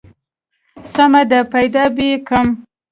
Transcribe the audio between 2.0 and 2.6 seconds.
يې کم.